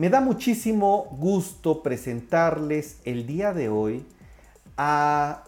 [0.00, 4.06] Me da muchísimo gusto presentarles el día de hoy
[4.78, 5.44] a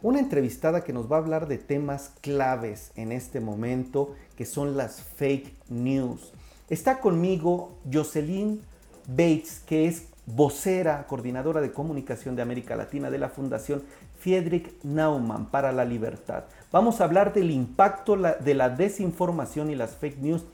[0.00, 4.78] una entrevistada que nos va a hablar de temas claves en este momento, que son
[4.78, 6.32] las fake news.
[6.70, 8.62] Está conmigo Jocelyn
[9.06, 13.82] Bates, que es vocera, coordinadora de comunicación de América Latina de la Fundación
[14.18, 16.44] Friedrich Naumann para la Libertad.
[16.72, 20.46] Vamos a hablar del impacto de la desinformación y las fake news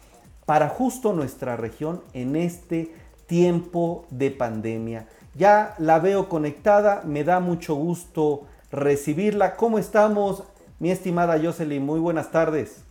[0.47, 5.06] para justo nuestra región en este tiempo de pandemia.
[5.34, 9.56] Ya la veo conectada, me da mucho gusto recibirla.
[9.56, 10.44] ¿Cómo estamos,
[10.78, 11.84] mi estimada Jocelyn?
[11.84, 12.82] Muy buenas tardes.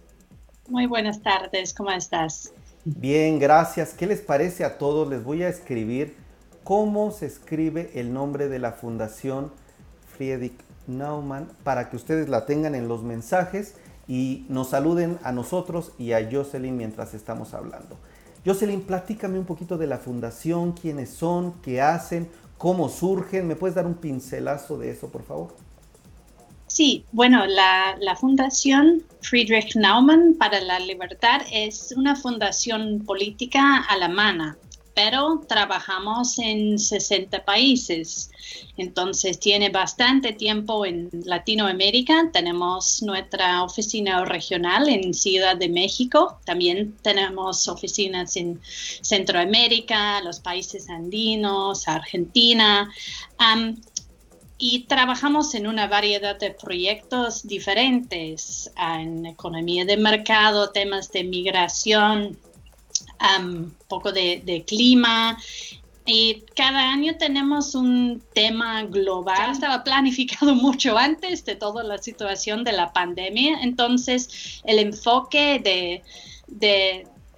[0.67, 2.51] Muy buenas tardes, ¿cómo estás?
[2.83, 3.93] Bien, gracias.
[3.93, 5.07] ¿Qué les parece a todos?
[5.07, 6.15] Les voy a escribir
[6.63, 9.51] cómo se escribe el nombre de la Fundación
[10.15, 13.75] Friedrich Naumann para que ustedes la tengan en los mensajes
[14.07, 17.97] y nos saluden a nosotros y a Jocelyn mientras estamos hablando.
[18.45, 23.47] Jocelyn, platícame un poquito de la fundación, quiénes son, qué hacen, cómo surgen.
[23.47, 25.55] ¿Me puedes dar un pincelazo de eso, por favor?
[26.67, 34.57] Sí, bueno, la, la, Fundación Friedrich Naumann para la Libertad es una fundación política alemana
[34.95, 38.31] pero trabajamos en 60 países.
[38.77, 42.29] Entonces tiene bastante tiempo en Latinoamérica.
[42.31, 46.39] Tenemos nuestra oficina regional en Ciudad de México.
[46.45, 52.89] También tenemos oficinas en Centroamérica, los países andinos, Argentina.
[54.57, 62.37] y trabajamos en una variedad de proyectos diferentes en economía de mercado, temas de migración,
[63.39, 65.37] un poco de, clima.
[66.07, 69.51] Y cada año tenemos un tema global.
[69.51, 73.59] Estaba planificado mucho antes de toda la situación de la pandemia.
[73.61, 76.03] Entonces, el enfoque de,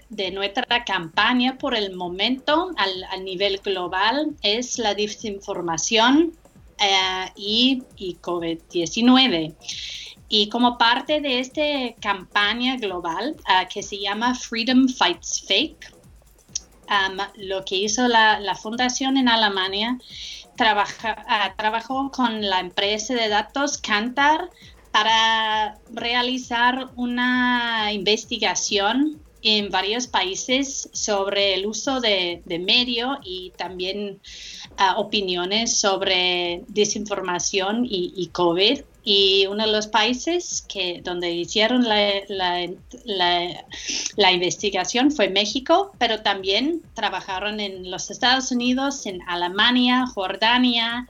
[0.09, 6.33] de, nuestra campaña por el momento al, nivel global es la desinformación
[6.79, 9.55] eh, y, y COVID-19.
[10.29, 11.61] Y como parte de esta
[12.01, 15.93] campaña global ah, que se llama Freedom Fights Fake,
[17.35, 19.97] lo que hizo la, fundación en Alemania,
[20.59, 24.49] ah, trabajó con la empresa de datos Kantar
[24.91, 34.19] para realizar una investigación en varios países sobre el uso de, medio y también
[34.77, 42.67] ah, opiniones sobre desinformación y COVID y uno de los países que, donde hicieron la,
[44.33, 51.07] investigación fue México, pero también trabajaron en los Estados Unidos, en Alemania, Jordania,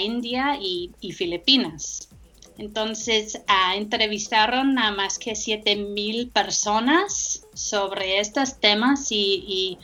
[0.00, 2.08] India y, Filipinas.
[2.56, 3.42] Entonces,
[3.76, 9.78] entrevistaron a más que 7.000 personas sobre estos temas y,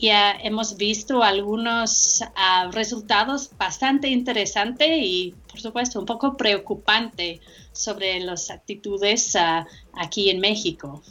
[0.00, 7.40] ya hemos visto algunos ah, resultados bastante interesantes y, por supuesto, un poco preocupantes
[7.72, 11.02] sobre las actitudes ah, aquí en México.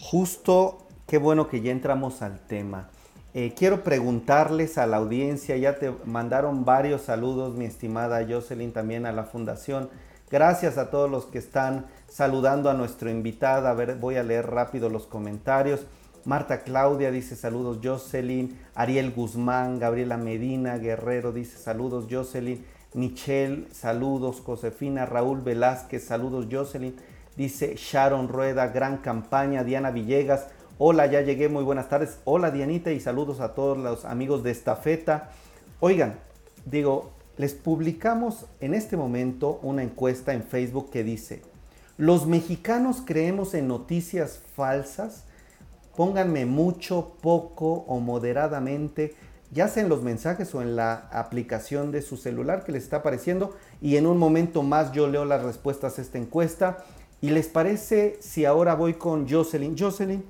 [0.00, 2.88] Justo, qué bueno que ya entramos al tema.
[3.32, 9.06] Eh, quiero preguntarles a la audiencia, ya te mandaron varios saludos, mi estimada Jocelyn, también
[9.06, 9.90] a la fundación.
[10.30, 13.68] Gracias a todos los que están saludando a nuestro invitado.
[13.68, 15.86] A ver, voy a leer rápido los comentarios.
[16.24, 22.62] Marta Claudia dice saludos Jocelyn, Ariel Guzmán, Gabriela Medina, Guerrero dice saludos Jocelyn,
[22.92, 26.94] Michelle, saludos Josefina, Raúl Velázquez, saludos Jocelyn,
[27.36, 32.92] dice Sharon Rueda, gran campaña, Diana Villegas, hola, ya llegué, muy buenas tardes, hola Dianita
[32.92, 35.30] y saludos a todos los amigos de Estafeta.
[35.80, 36.18] Oigan,
[36.66, 41.40] digo, les publicamos en este momento una encuesta en Facebook que dice,
[42.00, 45.24] ¿los mexicanos creemos en noticias falsas?
[45.94, 49.14] Pónganme mucho, poco o moderadamente,
[49.52, 52.98] ya sea en los mensajes o en la aplicación de su celular que les está
[52.98, 53.54] apareciendo.
[53.82, 56.78] Y en un momento más yo leo las respuestas a esta encuesta.
[57.20, 59.76] ¿Y les parece si ahora voy con Jocelyn?
[59.78, 60.24] Jocelyn,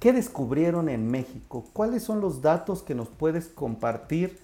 [0.00, 1.64] ¿qué descubrieron en México?
[1.72, 4.38] ¿Cuáles son los datos que nos puedes compartir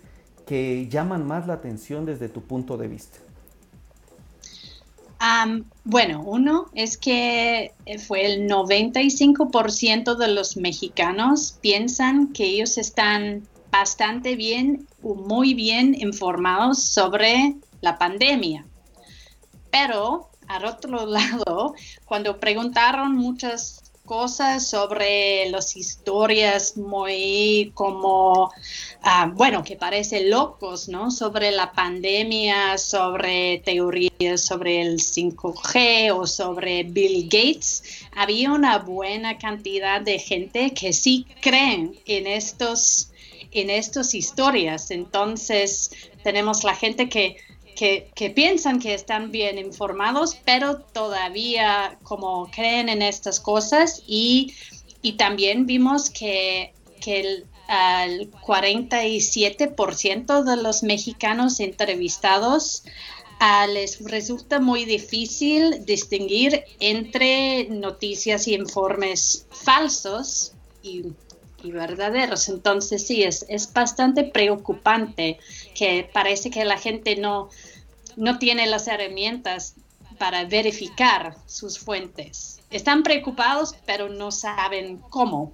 [0.46, 3.25] que llaman más la atención desde tu punto de vista?
[5.84, 7.72] Bueno, uno es que
[8.06, 15.94] fue el 95% de los mexicanos piensan que ellos están bastante bien o muy bien
[15.98, 18.66] informados sobre la pandemia.
[19.70, 21.74] Pero, al otro lado,
[22.04, 28.50] cuando preguntaron muchas cosas sobre las historias muy como,
[29.02, 31.10] ah, bueno, que parecen locos, ¿no?
[31.10, 34.06] Sobre la pandemia, sobre teorías
[34.36, 38.06] sobre el 5G o sobre Bill Gates.
[38.14, 43.10] Había una buena cantidad de gente que sí creen en estos
[43.52, 44.90] en estas historias.
[44.90, 45.90] Entonces,
[46.22, 47.36] tenemos la gente que,
[47.76, 54.54] que, piensan que están bien informados, pero todavía como creen en estas cosas y,
[55.02, 57.46] y también vimos que, que el,
[58.46, 62.84] 47% de los mexicanos entrevistados
[63.40, 71.06] uh, les resulta muy difícil distinguir entre noticias y informes falsos y,
[71.72, 72.48] verdaderos.
[72.48, 75.38] Entonces sí, es, es bastante preocupante
[75.74, 77.48] que parece que la gente no,
[78.16, 79.74] no tiene las herramientas
[80.18, 82.60] para verificar sus fuentes.
[82.70, 85.52] Están preocupados, pero no saben cómo.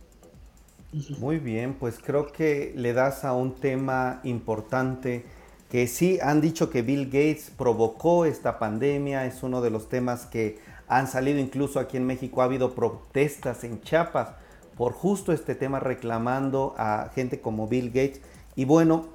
[1.19, 5.25] Muy bien, pues creo que le das a un tema importante
[5.71, 10.27] que sí han dicho que Bill Gates provocó esta pandemia, es uno de los temas
[10.27, 14.29] que han salido incluso aquí en México, ha habido protestas en Chiapas
[14.77, 18.21] por justo este tema reclamando a gente como Bill Gates.
[18.57, 19.07] Y bueno,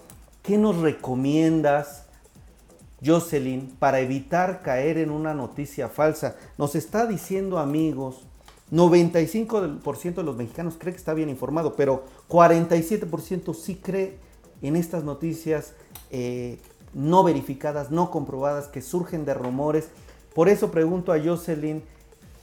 [0.43, 2.05] ¿qué nos recomiendas,
[3.05, 6.35] Jocelyn, para evitar caer en una noticia falsa?
[6.57, 8.23] Nos está diciendo amigos,
[8.71, 14.17] 95% de los mexicanos cree que está bien informado, pero 47% sí cree
[14.61, 15.73] en estas noticias
[16.09, 16.59] eh,
[16.93, 19.89] no verificadas, no comprobadas, que surgen de rumores.
[20.33, 21.83] Por eso pregunto a Jocelyn,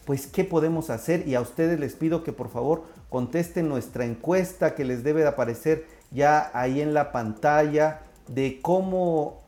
[0.04, 1.26] pues, ¿qué podemos hacer?
[1.26, 2.82] Y a ustedes les pido que por favor
[3.14, 9.40] contesten nuestra encuesta que les debe de aparecer ya ahí en la pantalla de cómo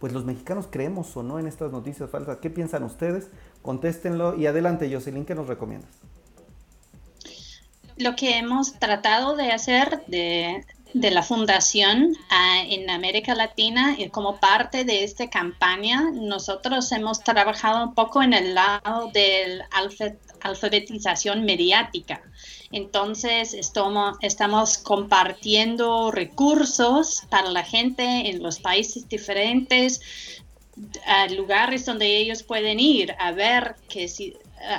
[0.00, 2.38] pues los mexicanos creemos o no en estas noticias falsas.
[2.38, 3.28] ¿Qué piensan ustedes?
[3.60, 5.90] Contéstenlo y adelante, Jocelyn, ¿qué nos recomiendas?
[7.98, 14.08] Lo que hemos tratado de hacer de, de la fundación ah, en América Latina y
[14.08, 19.66] como parte de esta campaña, nosotros hemos trabajado un poco en el lado de la
[20.42, 22.22] alfabetización mediática.
[22.70, 30.00] Entonces, estamos, compartiendo recursos para la gente en los países diferentes,
[31.36, 34.34] lugares donde ellos pueden ir a ver que si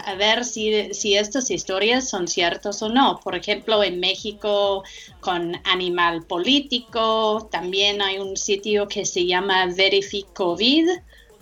[0.06, 3.20] a ver si, si estas historias son ciertas o no.
[3.22, 4.84] Por ejemplo, en México
[5.20, 9.68] con Animal Político, también hay un sitio que se llama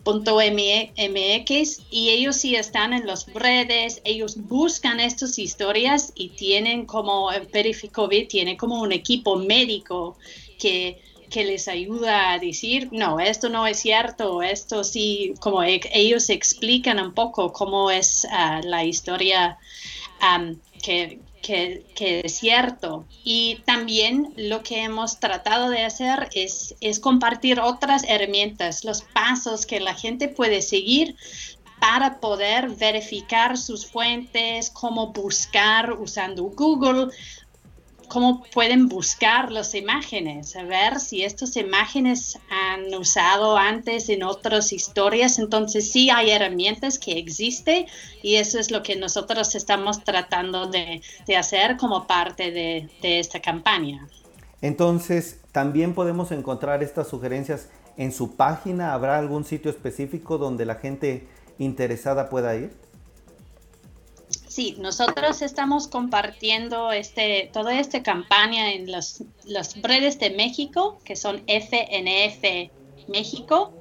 [0.05, 7.29] verificovid.mx y ellos sí están en las redes, ellos buscan estas historias y tienen como
[7.51, 10.17] Verificovid tiene como un equipo médico
[10.59, 10.99] que
[11.31, 16.29] que les ayuda a decir, no, esto no es cierto, esto sí, como e, ellos
[16.29, 19.57] explican un poco cómo es ah, la historia
[20.83, 23.05] que, es cierto.
[23.23, 29.79] Y también lo que hemos tratado de hacer es compartir otras herramientas, los pasos que
[29.79, 31.15] la gente puede seguir
[31.79, 37.11] para poder verificar sus fuentes, cómo buscar usando Google,
[38.11, 44.73] cómo pueden buscar las imágenes, a ver si estas imágenes han usado antes en otras
[44.73, 45.39] historias.
[45.39, 47.85] Entonces sí hay herramientas que existen
[48.21, 51.01] y eso es lo que nosotros estamos tratando de,
[51.37, 54.05] hacer como parte de, de esta campaña.
[54.61, 58.93] Entonces, también podemos encontrar estas sugerencias en su página.
[58.93, 61.27] ¿Habrá algún sitio específico donde la gente
[61.59, 62.71] interesada pueda ir?
[64.51, 69.23] Sí, nosotros estamos compartiendo este, toda esta campaña en las
[69.81, 72.69] redes de México, que son FNF
[73.07, 73.71] México.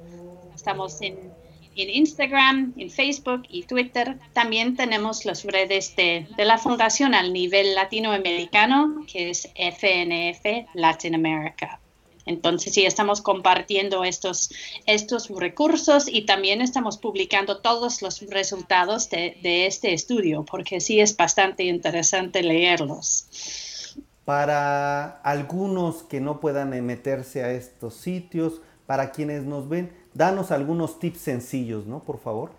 [0.55, 1.33] Estamos en,
[1.75, 4.17] en, Instagram, en Facebook y Twitter.
[4.31, 11.15] También tenemos las redes de, de la fundación al nivel latinoamericano, que es FNF Latin
[11.15, 11.80] America.
[12.25, 14.51] Entonces, sí, estamos compartiendo estos,
[14.85, 21.15] estos recursos y también estamos publicando todos los resultados de, este estudio, porque sí es
[21.17, 23.95] bastante interesante leerlos.
[24.25, 30.99] Para algunos que no puedan meterse a estos sitios, para quienes nos ven, danos algunos
[30.99, 32.03] tips sencillos, ¿no?
[32.03, 32.51] Por favor.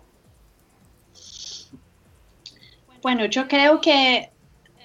[3.01, 4.31] Bueno, yo creo que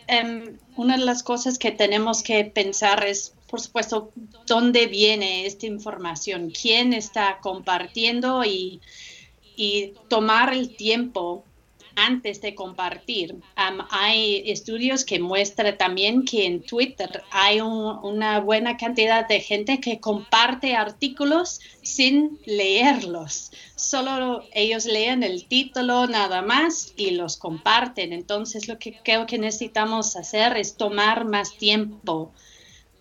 [0.06, 4.12] em, una de las cosas que tenemos que pensar es por supuesto,
[4.46, 8.80] dónde viene esta información, quién está compartiendo y,
[10.06, 11.44] tomar el tiempo
[11.96, 13.34] antes de compartir.
[13.90, 19.98] hay estudios que muestran también que en Twitter hay una buena cantidad de gente que
[19.98, 23.50] comparte artículos sin leerlos.
[23.74, 28.12] Solo ellos leen el título nada más y los comparten.
[28.12, 32.32] Entonces lo que creo que necesitamos hacer es tomar más tiempo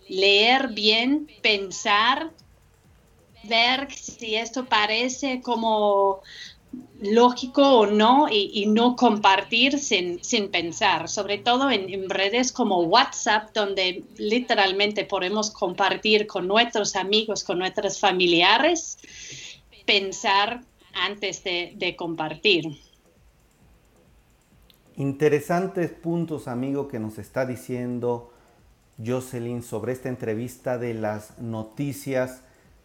[0.08, 2.30] leer bien, pensar,
[3.44, 6.22] ver si esto parece como,
[7.00, 14.04] lógico o no y, no compartir sin, pensar, sobre todo en, redes como WhatsApp, donde
[14.16, 18.98] literalmente podemos compartir con nuestros amigos, con nuestros familiares,
[19.86, 20.62] pensar
[20.92, 22.64] antes de, compartir.
[24.96, 28.32] Interesantes puntos, amigo, que nos está diciendo
[29.04, 32.42] Jocelyn sobre esta entrevista de las noticias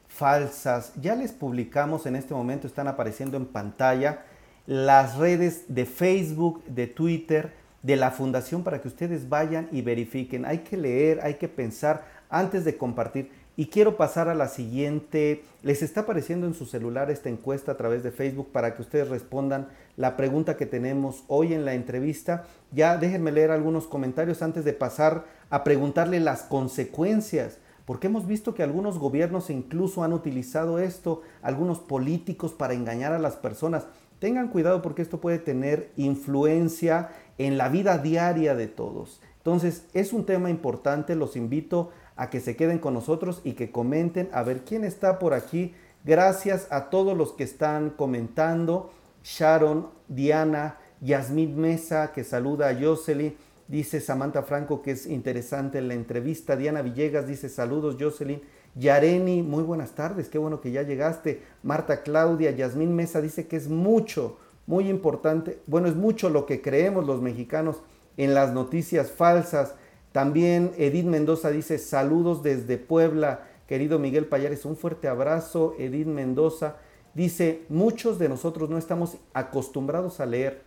[0.07, 0.93] falsas.
[1.01, 4.23] Ya les publicamos en este momento, están apareciendo en pantalla
[4.65, 7.51] las redes de Facebook, de Twitter,
[7.81, 10.45] de la fundación para que ustedes vayan y verifiquen.
[10.45, 13.29] Hay que leer, hay que pensar antes de compartir.
[13.55, 15.43] Y quiero pasar a la siguiente.
[15.61, 19.09] Les está apareciendo en su celular esta encuesta a través de Facebook para que ustedes
[19.09, 22.45] respondan la pregunta que tenemos hoy en la entrevista.
[22.71, 28.55] Ya déjenme leer algunos comentarios antes de pasar a preguntarle las consecuencias porque hemos visto
[28.55, 33.85] que algunos gobiernos incluso han utilizado esto, algunos políticos para engañar a las personas.
[34.17, 39.21] Tengan cuidado porque esto puede tener influencia en la vida diaria de todos.
[39.37, 43.69] Entonces es un tema importante, los invito a que se queden con nosotros y que
[43.69, 45.75] comenten a ver quién está por aquí.
[46.03, 48.89] Gracias a todos los que están comentando.
[49.23, 53.35] Sharon, Diana, Yasmín Mesa, que saluda a Jocelyn.
[53.67, 56.55] Dice Samantha Franco que es interesante la entrevista.
[56.55, 58.41] Diana Villegas dice saludos, Jocelyn.
[58.75, 61.43] Yareni, muy buenas tardes, qué bueno que ya llegaste.
[61.61, 65.59] Marta Claudia, Yasmín Mesa dice que es mucho, muy importante.
[65.67, 67.81] Bueno, es mucho lo que creemos los mexicanos
[68.17, 69.75] en las noticias falsas.
[70.11, 73.47] También Edith Mendoza dice saludos desde Puebla.
[73.67, 75.75] Querido Miguel Payares, un fuerte abrazo.
[75.77, 76.77] Edith Mendoza
[77.13, 80.61] dice, muchos de nosotros no estamos acostumbrados a leer,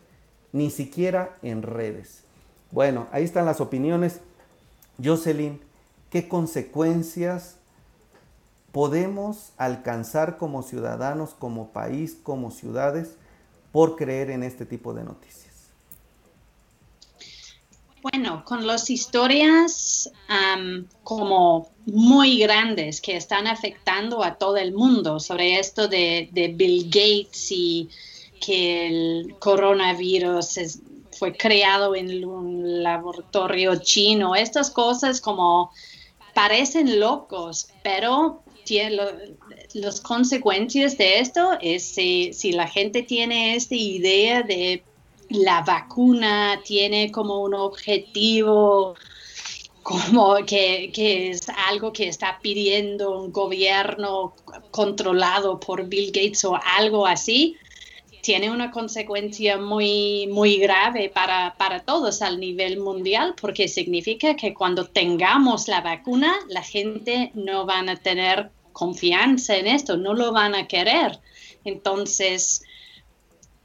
[0.53, 2.25] ni siquiera en redes.
[2.70, 4.20] Bueno, ahí están las opiniones.
[5.02, 5.61] Jocelyn,
[6.11, 7.56] ¿qué consecuencias
[8.73, 13.16] podemos alcanzar como ciudadanos, como país, como ciudades,
[13.73, 15.46] por creer en este tipo de noticias?
[18.02, 20.11] Bueno, con las historias
[21.02, 26.85] como muy grandes que están afectando a todo el mundo sobre esto de, de Bill
[26.85, 27.88] Gates y
[28.40, 30.80] que el coronavirus es,
[31.18, 34.35] fue creado en un laboratorio chino.
[34.35, 35.70] Estas cosas como
[36.35, 38.99] parecen locos, pero tiene
[39.73, 44.82] las consecuencias de esto es si, la gente tiene esta idea de
[45.30, 48.94] la vacuna, tiene como un objetivo
[49.82, 54.35] como que, que, es algo que está pidiendo un gobierno
[54.73, 57.56] controlado por Bill Gates o algo así,
[58.26, 64.52] tiene una consecuencia muy, muy grave para, para todos al nivel mundial, porque significa que
[64.52, 70.33] cuando tengamos la vacuna, la gente no van a tener confianza en esto, no lo
[70.33, 71.21] van a querer.
[71.64, 72.64] Entonces,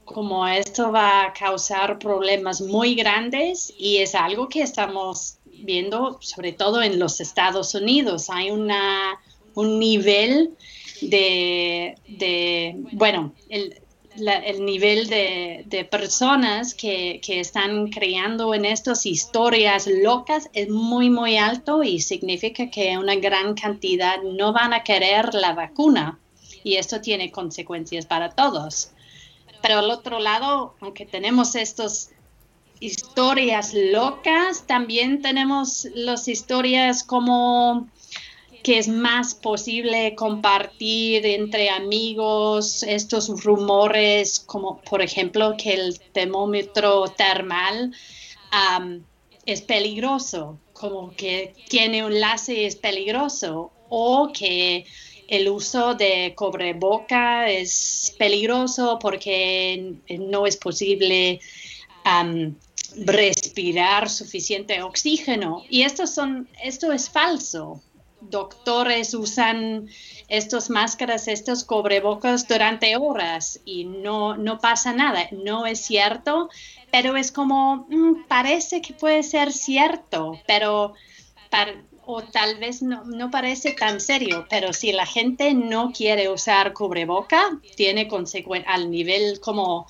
[0.04, 6.52] como esto va a causar problemas muy grandes y es algo que estamos viendo sobre
[6.52, 8.30] todo en los Estados Unidos.
[8.30, 9.18] Hay una,
[9.56, 10.52] un nivel
[11.00, 13.81] de, de bueno, el,
[14.16, 21.82] el nivel de, personas que, están creando en estas historias locas es muy, muy alto
[21.82, 26.18] y significa que una gran cantidad no van a querer la vacuna
[26.64, 28.90] y esto tiene consecuencias para todos.
[29.62, 32.10] Pero al otro lado, aunque tenemos estas
[32.80, 37.88] historias locas, también tenemos las historias como
[38.62, 47.08] que es más posible compartir entre amigos estos rumores, como por ejemplo que el termómetro
[47.08, 47.92] termal
[49.44, 54.86] es peligroso, como que tiene un láser es peligroso, o que
[55.28, 61.40] el uso de cobreboca es peligroso porque no es posible
[62.96, 65.64] respirar suficiente oxígeno.
[65.68, 67.82] Y esto, son, esto es falso
[68.28, 69.88] doctores usan
[70.28, 75.28] estas máscaras, estos cobrebocas durante horas y no, no pasa nada.
[75.32, 76.48] No es cierto,
[76.90, 80.94] pero es como, mm, parece que puede ser cierto, pero
[82.04, 86.72] o tal vez no, no, parece tan serio, pero si la gente no quiere usar
[86.72, 89.86] cubreboca, tiene consecuencias al nivel como,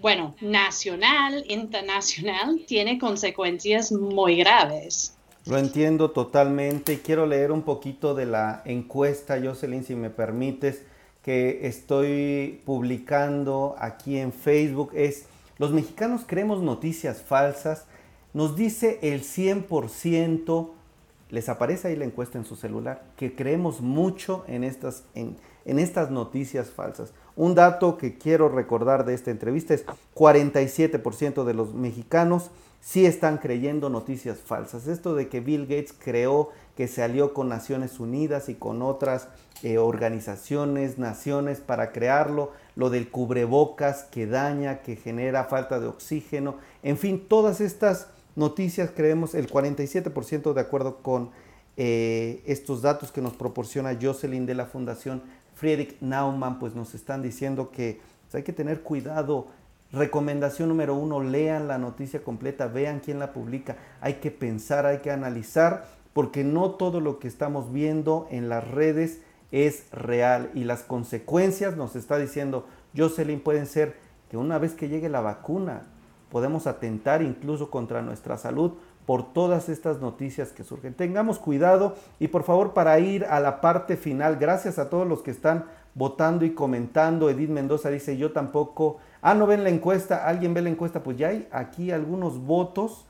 [0.00, 5.17] bueno, nacional, internacional, tiene consecuencias muy graves.
[5.48, 10.82] Lo entiendo totalmente y quiero leer un poquito de la encuesta, Jocelyn, si me permites,
[11.22, 14.90] que estoy publicando aquí en Facebook.
[14.92, 15.24] Es,
[15.56, 17.86] los mexicanos creemos noticias falsas.
[18.34, 20.70] Nos dice el 100%,
[21.30, 25.78] les aparece ahí la encuesta en su celular, que creemos mucho en estas, en, en
[25.78, 27.14] estas noticias falsas.
[27.36, 32.50] Un dato que quiero recordar de esta entrevista es 47% de los mexicanos
[32.80, 34.86] sí están creyendo noticias falsas.
[34.86, 39.28] Esto de que Bill Gates creó, que se alió con Naciones Unidas y con otras
[39.62, 46.56] eh, organizaciones, naciones para crearlo, lo del cubrebocas que daña, que genera falta de oxígeno,
[46.82, 51.30] en fin, todas estas noticias creemos el 47% de acuerdo con
[51.76, 55.22] eh, estos datos que nos proporciona Jocelyn de la Fundación
[55.54, 59.48] Friedrich Naumann, pues nos están diciendo que pues, hay que tener cuidado
[59.90, 63.76] Recomendación número uno, lean la noticia completa, vean quién la publica.
[64.00, 68.68] Hay que pensar, hay que analizar, porque no todo lo que estamos viendo en las
[68.68, 72.66] redes es real y las consecuencias, nos está diciendo
[72.96, 73.96] Jocelyn, pueden ser
[74.30, 75.84] que una vez que llegue la vacuna,
[76.30, 78.72] podemos atentar incluso contra nuestra salud
[79.06, 80.92] por todas estas noticias que surgen.
[80.92, 85.22] Tengamos cuidado y por favor para ir a la parte final, gracias a todos los
[85.22, 85.64] que están
[85.94, 87.30] votando y comentando.
[87.30, 91.16] Edith Mendoza dice, yo tampoco Ah, no ven la encuesta, alguien ve la encuesta, pues
[91.18, 93.06] ya hay aquí algunos votos.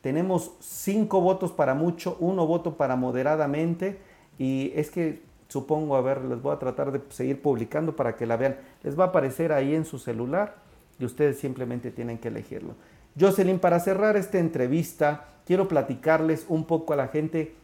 [0.00, 3.98] Tenemos cinco votos para mucho, uno voto para moderadamente.
[4.38, 8.26] Y es que supongo, a ver, les voy a tratar de seguir publicando para que
[8.26, 8.56] la vean.
[8.82, 10.56] Les va a aparecer ahí en su celular
[10.98, 12.74] y ustedes simplemente tienen que elegirlo.
[13.18, 17.54] Jocelyn, para cerrar esta entrevista, quiero platicarles un poco a la gente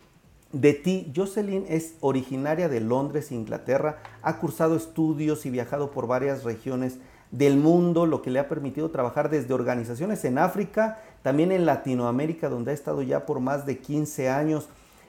[0.52, 1.12] de ti.
[1.14, 6.98] Jocelyn es originaria de Londres, Inglaterra, ha cursado estudios y viajado por varias regiones
[7.30, 12.48] del mundo, lo que le ha permitido trabajar desde organizaciones en África, también en Latinoamérica,
[12.48, 14.68] donde ha estado ya por más de 15 años.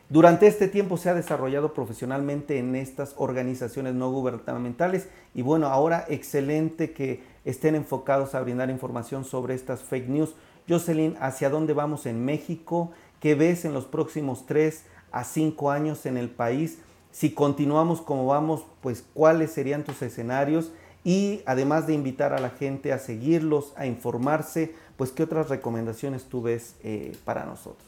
[0.09, 6.05] Durante este tiempo se ha desarrollado profesionalmente en estas organizaciones no gubernamentales y bueno, ahora
[6.09, 10.35] excelente que estén enfocados a brindar información sobre estas fake news.
[10.67, 12.91] Jocelyn, ¿hacia dónde vamos en México?
[13.21, 16.79] ¿Qué ves en los próximos 3 a 5 años en el país?
[17.11, 20.71] Si continuamos como vamos, pues cuáles serían tus escenarios
[21.03, 26.25] y además de invitar a la gente a seguirlos, a informarse, pues ¿qué otras recomendaciones
[26.25, 27.87] tú ves eh, para nosotros?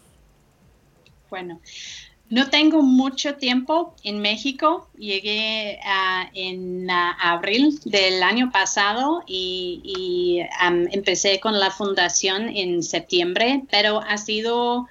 [1.30, 1.60] Bueno,
[2.30, 4.88] no tengo mucho tiempo en México.
[4.98, 5.80] Llegué
[6.34, 10.42] en abril del año pasado y,
[10.92, 14.88] empecé con la fundación en septiembre, pero ha sido,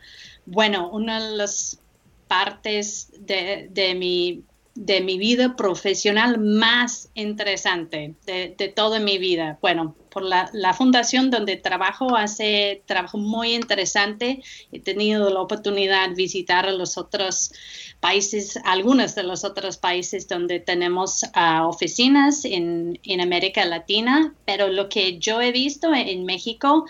[0.47, 1.81] bueno, una de las
[2.29, 9.59] partes de, de mi de mi vida profesional más interesante de, toda mi vida.
[9.61, 14.43] Bueno, por la, fundación donde trabajo hace trabajo muy interesante.
[14.71, 17.53] He tenido la oportunidad de visitar los otros
[18.01, 24.69] países, algunos de los otros países donde tenemos ah, oficinas en, en América Latina, pero
[24.69, 26.87] lo que yo he visto en México,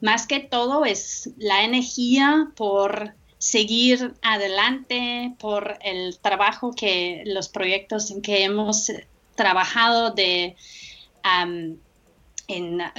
[0.00, 8.10] más que todo, es la energía por seguir adelante por el trabajo que los proyectos
[8.10, 8.90] en que hemos
[9.34, 10.56] trabajado de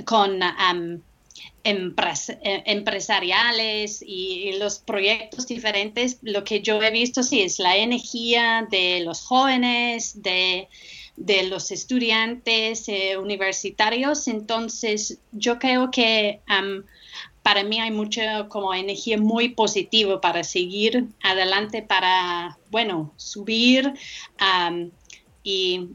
[0.06, 0.42] con
[1.68, 8.68] e, empresariales y, los proyectos diferentes, lo que yo he visto sí es la energía
[8.70, 10.70] de los jóvenes, de,
[11.50, 14.28] los estudiantes eh, universitarios.
[14.28, 16.42] Entonces, yo creo que
[17.48, 23.94] para mí hay mucha como energía muy positiva para seguir adelante, para, bueno, subir
[25.44, 25.92] y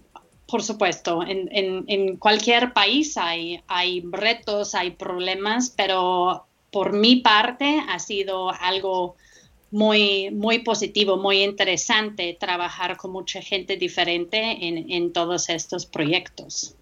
[0.49, 7.99] por supuesto, en, cualquier país hay, hay retos, hay problemas, pero por mi parte ha
[7.99, 9.17] sido algo
[9.71, 16.77] muy, muy positivo, muy interesante trabajar con mucha gente diferente en, en todos estos proyectos.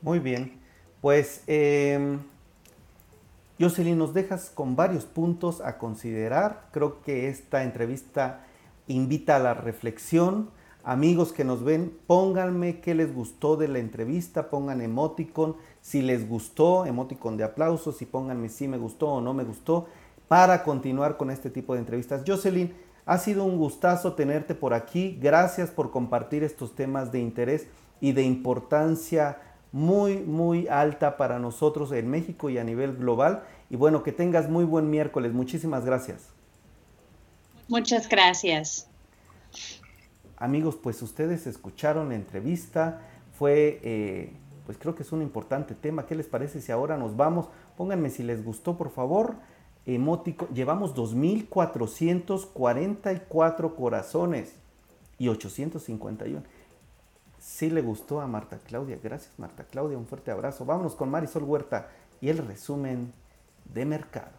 [0.00, 0.60] Muy bien,
[1.00, 2.18] pues eh,
[3.60, 6.68] Jocelyn, nos dejas con varios puntos a considerar.
[6.70, 8.44] Creo que esta entrevista
[8.86, 10.50] invita a la reflexión.
[10.84, 16.28] Amigos que nos ven, pónganme qué les gustó de la entrevista, pongan emoticon, si les
[16.28, 19.88] gustó, emoticon de aplausos, y pónganme si me gustó o no me gustó,
[20.28, 22.22] para continuar con este tipo de entrevistas.
[22.24, 22.72] Jocelyn,
[23.06, 25.18] ha sido un gustazo tenerte por aquí.
[25.20, 27.66] Gracias por compartir estos temas de interés
[28.00, 29.40] y de importancia
[29.72, 33.44] muy, muy alta para nosotros en México y a nivel global.
[33.70, 35.32] Y bueno, que tengas muy buen miércoles.
[35.32, 36.30] Muchísimas gracias.
[37.68, 38.88] Muchas gracias.
[40.36, 43.02] Amigos, pues ustedes escucharon la entrevista.
[43.38, 44.32] Fue, eh,
[44.64, 46.06] pues creo que es un importante tema.
[46.06, 47.48] ¿Qué les parece si ahora nos vamos?
[47.76, 49.34] Pónganme si les gustó, por favor.
[49.84, 50.48] Emótico.
[50.54, 54.54] Llevamos 2.444 corazones
[55.18, 56.57] y 851
[57.48, 58.98] sí le gustó a Marta Claudia.
[59.02, 60.66] Gracias Marta Claudia, un fuerte abrazo.
[60.66, 61.88] Vámonos con Marisol Huerta
[62.20, 63.12] y el resumen
[63.64, 64.37] de mercado.